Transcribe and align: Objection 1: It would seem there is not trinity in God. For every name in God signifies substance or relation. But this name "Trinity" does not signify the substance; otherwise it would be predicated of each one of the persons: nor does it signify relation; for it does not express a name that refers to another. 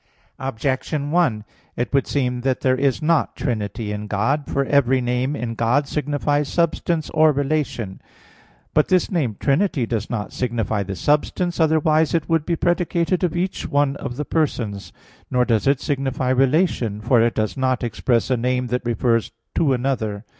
Objection 0.39 1.11
1: 1.11 1.45
It 1.75 1.93
would 1.93 2.07
seem 2.07 2.41
there 2.41 2.75
is 2.75 3.03
not 3.03 3.35
trinity 3.35 3.91
in 3.91 4.07
God. 4.07 4.47
For 4.47 4.65
every 4.65 4.99
name 4.99 5.35
in 5.35 5.53
God 5.53 5.87
signifies 5.87 6.49
substance 6.51 7.11
or 7.11 7.31
relation. 7.31 8.01
But 8.73 8.87
this 8.87 9.11
name 9.11 9.37
"Trinity" 9.39 9.85
does 9.85 10.09
not 10.09 10.33
signify 10.33 10.81
the 10.81 10.95
substance; 10.95 11.59
otherwise 11.59 12.15
it 12.15 12.27
would 12.27 12.47
be 12.47 12.55
predicated 12.55 13.23
of 13.23 13.37
each 13.37 13.67
one 13.67 13.95
of 13.97 14.15
the 14.15 14.25
persons: 14.25 14.91
nor 15.29 15.45
does 15.45 15.67
it 15.67 15.79
signify 15.79 16.31
relation; 16.31 16.99
for 16.99 17.21
it 17.21 17.35
does 17.35 17.55
not 17.55 17.83
express 17.83 18.31
a 18.31 18.37
name 18.37 18.65
that 18.73 18.81
refers 18.83 19.31
to 19.53 19.71
another. 19.71 20.25